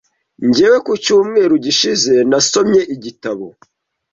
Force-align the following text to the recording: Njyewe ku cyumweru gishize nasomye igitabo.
Njyewe 0.47 0.77
ku 0.85 0.91
cyumweru 1.03 1.53
gishize 1.65 2.13
nasomye 2.29 2.81
igitabo. 2.95 3.45